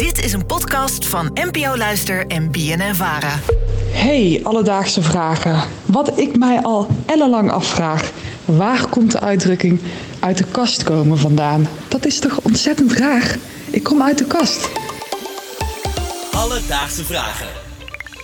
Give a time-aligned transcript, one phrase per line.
[0.00, 3.38] Dit is een podcast van NPO Luister en BNN Vara.
[3.90, 5.62] Hey, alledaagse vragen.
[5.86, 8.10] Wat ik mij al ellenlang afvraag.
[8.44, 9.80] Waar komt de uitdrukking
[10.20, 11.68] uit de kast komen vandaan?
[11.88, 13.38] Dat is toch ontzettend raar?
[13.70, 14.70] Ik kom uit de kast.
[16.32, 17.48] Alledaagse vragen.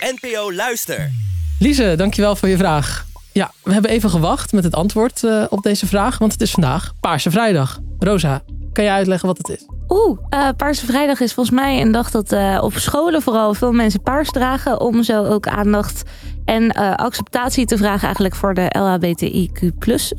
[0.00, 1.10] NPO Luister.
[1.58, 3.06] Lise, dankjewel voor je vraag.
[3.32, 6.50] Ja, we hebben even gewacht met het antwoord eh, op deze vraag, want het is
[6.50, 7.78] vandaag Paarse Vrijdag.
[7.98, 9.73] Rosa, kan je uitleggen wat het is?
[9.94, 13.72] Oeh, uh, Paarse Vrijdag is volgens mij een dag dat uh, op scholen vooral veel
[13.72, 14.80] mensen paars dragen.
[14.80, 16.02] Om zo ook aandacht
[16.44, 19.72] en uh, acceptatie te vragen eigenlijk voor de LHBTIQ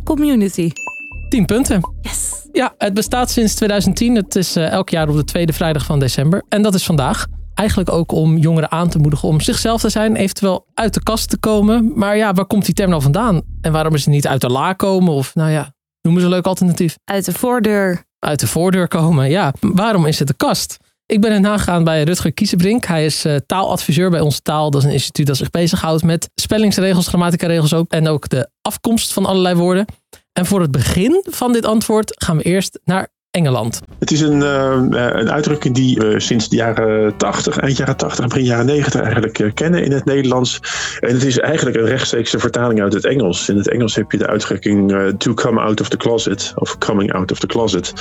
[0.04, 0.72] community.
[1.30, 1.82] 10 punten.
[2.02, 2.48] Yes.
[2.52, 4.16] Ja, het bestaat sinds 2010.
[4.16, 6.44] Het is elk jaar op de tweede vrijdag van december.
[6.50, 7.26] En dat is vandaag.
[7.54, 11.30] Eigenlijk ook om jongeren aan te moedigen om zichzelf te zijn, eventueel uit de kast
[11.30, 11.92] te komen.
[11.96, 13.42] Maar ja, waar komt die term nou vandaan?
[13.62, 15.14] En waarom is het niet uit de la komen?
[15.14, 16.96] Of nou ja, noemen ze een leuk alternatief.
[17.04, 18.04] Uit de voordeur.
[18.26, 19.54] Uit de voordeur komen, ja.
[19.60, 20.78] Waarom is het de kast?
[21.06, 22.86] Ik ben er nagegaan bij Rutger Kiezenbrink.
[22.86, 24.72] Hij is uh, taaladviseur bij Onze Taal.
[24.72, 27.92] Dat is een instituut dat zich bezighoudt met spellingsregels, grammatica-regels ook.
[27.92, 29.86] En ook de afkomst van allerlei woorden.
[30.34, 33.82] En voor het begin van dit antwoord gaan we eerst naar Engeland.
[34.00, 38.28] Het is een, uh, een uitdrukking die we sinds de jaren 80, eind jaren 80
[38.28, 40.60] begin jaren 90 eigenlijk kennen in het Nederlands.
[41.00, 43.50] En het is eigenlijk een rechtstreekse vertaling uit het Engels.
[43.50, 47.14] In het Engels heb je de uitdrukking to come out of the closet of coming
[47.14, 47.94] out of the closet.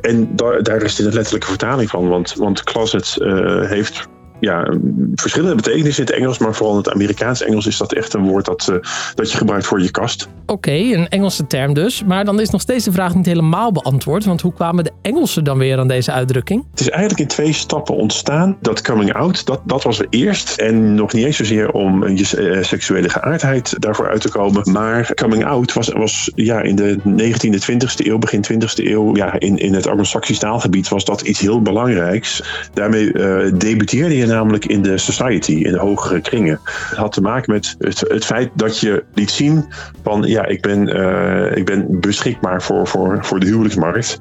[0.00, 3.16] en daar, daar is dit een letterlijke vertaling van, want, want closet
[3.60, 4.08] heeft
[4.40, 4.76] ja,
[5.14, 8.22] verschillende betekenissen in het Engels, maar vooral in het Amerikaans Engels is dat echt een
[8.22, 8.78] woord dat, uh,
[9.14, 10.28] dat je gebruikt voor je kast.
[10.42, 12.04] Oké, okay, een Engelse term dus.
[12.04, 14.24] Maar dan is nog steeds de vraag niet helemaal beantwoord.
[14.24, 16.64] Want hoe kwamen de Engelsen dan weer aan deze uitdrukking?
[16.70, 18.56] Het is eigenlijk in twee stappen ontstaan.
[18.60, 20.56] Dat coming out, dat, dat was er eerst.
[20.56, 24.72] En nog niet eens zozeer om je uh, seksuele geaardheid daarvoor uit te komen.
[24.72, 29.38] Maar coming out was, was ja, in de 19e, 20e eeuw, begin 20e eeuw, ja,
[29.38, 32.42] in, in het Anglo-Saxisch taalgebied was dat iets heel belangrijks.
[32.74, 36.60] Daarmee uh, debuteerde je namelijk in de society, in de hogere kringen.
[36.62, 39.64] Het had te maken met het, het feit dat je liet zien
[40.02, 44.18] van ja, ik ben, uh, ik ben beschikbaar voor, voor, voor de huwelijksmarkt.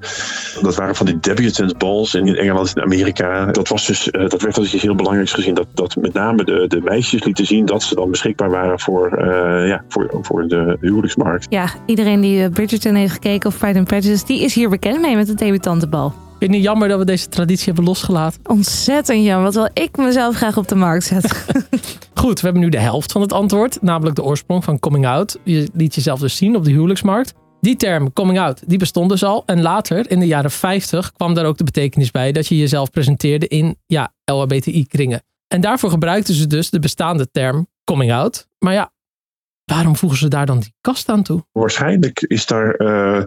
[0.62, 3.46] Dat waren van die debutant balls in Engeland en Amerika.
[3.46, 5.54] Dat, was dus, uh, dat werd als iets heel belangrijks gezien.
[5.54, 9.20] Dat, dat met name de, de meisjes lieten zien dat ze dan beschikbaar waren voor,
[9.20, 11.46] uh, ja, voor, voor de huwelijksmarkt.
[11.50, 15.16] Ja, iedereen die Bridgerton heeft gekeken of Pride and Prejudice, die is hier bekend mee
[15.16, 16.14] met de debutantenbal.
[16.40, 18.40] Vind je niet jammer dat we deze traditie hebben losgelaten?
[18.44, 21.38] Ontzettend jammer, wat wil ik mezelf graag op de markt zetten.
[22.14, 25.38] Goed, we hebben nu de helft van het antwoord, namelijk de oorsprong van coming out.
[25.44, 27.34] Je liet jezelf dus zien op de huwelijksmarkt.
[27.62, 29.44] Die term coming out, die bestond dus al.
[29.46, 32.90] En later, in de jaren 50, kwam daar ook de betekenis bij dat je jezelf
[32.90, 35.24] presenteerde in ja, LHBTI-kringen.
[35.48, 38.48] En daarvoor gebruikten ze dus de bestaande term coming out.
[38.60, 38.92] Maar ja,
[39.72, 41.46] Waarom voegen ze daar dan die kast aan toe?
[41.52, 43.24] Waarschijnlijk is daar uh,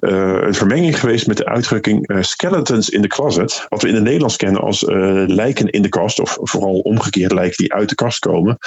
[0.00, 3.66] uh, een vermenging geweest met de uitdrukking uh, skeletons in the closet.
[3.68, 4.84] Wat we in het Nederlands kennen als
[5.26, 8.58] lijken in de kast, of vooral omgekeerd lijken die uit de kast komen.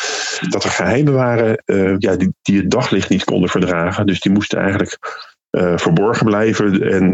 [0.50, 1.64] Dat er geheimen waren
[1.98, 4.06] ja, die, die het daglicht niet konden verdragen.
[4.06, 4.98] Dus die moesten eigenlijk
[5.76, 6.82] verborgen blijven.
[6.82, 7.14] En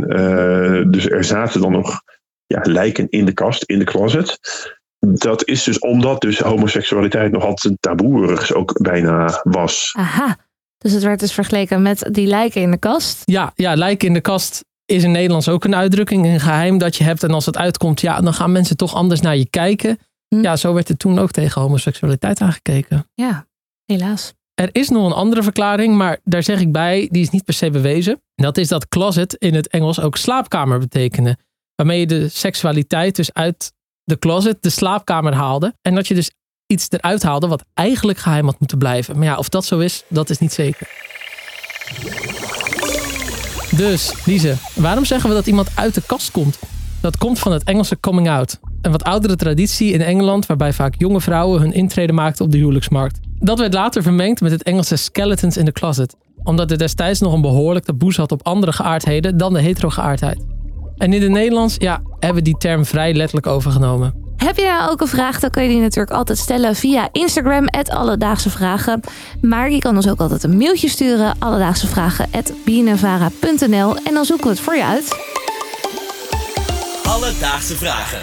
[0.92, 2.02] dus er zaten dan nog
[2.46, 4.40] ja, lijken in de kast, in de closet.
[5.08, 9.94] Dat is dus omdat dus homoseksualiteit nog altijd taboerig ook bijna was.
[9.98, 10.38] Aha,
[10.78, 13.22] dus het werd dus vergeleken met die lijken in de kast?
[13.26, 16.96] Ja, ja lijken in de kast is in Nederlands ook een uitdrukking, een geheim dat
[16.96, 17.24] je hebt.
[17.24, 19.98] En als het uitkomt, ja, dan gaan mensen toch anders naar je kijken.
[20.28, 20.42] Hm.
[20.42, 23.10] Ja, zo werd er toen ook tegen homoseksualiteit aangekeken.
[23.14, 23.48] Ja,
[23.86, 24.34] helaas.
[24.54, 27.54] Er is nog een andere verklaring, maar daar zeg ik bij, die is niet per
[27.54, 28.22] se bewezen.
[28.36, 31.38] Dat is dat closet in het Engels ook slaapkamer betekende.
[31.76, 33.74] Waarmee je de seksualiteit dus uit
[34.04, 35.74] de closet, de slaapkamer haalde.
[35.82, 36.32] En dat je dus
[36.68, 39.18] iets eruit haalde wat eigenlijk geheim had moeten blijven.
[39.18, 40.88] Maar ja, of dat zo is, dat is niet zeker.
[43.76, 46.60] Dus, Lise, waarom zeggen we dat iemand uit de kast komt?
[47.02, 48.60] Dat komt van het Engelse coming out.
[48.82, 52.58] Een wat oudere traditie in Engeland waarbij vaak jonge vrouwen hun intrede maakten op de
[52.58, 53.20] huwelijksmarkt.
[53.40, 56.16] Dat werd later vermengd met het Engelse skeletons in the closet.
[56.44, 60.46] Omdat er destijds nog een behoorlijk taboe zat op andere geaardheden dan de hetero-geaardheid.
[61.02, 64.34] En in het Nederlands ja, hebben we die term vrij letterlijk overgenomen.
[64.38, 67.68] Heb je nou ook een vraag, dan kun je die natuurlijk altijd stellen via Instagram,
[67.68, 69.02] Alledaagse Vragen.
[69.42, 74.60] Maar je kan ons ook altijd een mailtje sturen, alledaagsevragen.bnnvara.nl en dan zoeken we het
[74.60, 75.20] voor je uit.
[77.04, 78.22] Alledaagse Vragen.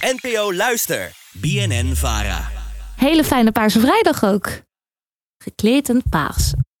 [0.00, 1.12] NPO Luister.
[1.32, 2.48] BNN Vara.
[2.96, 4.48] Hele fijne Paarse Vrijdag ook.
[5.38, 6.52] Gekleed en paars.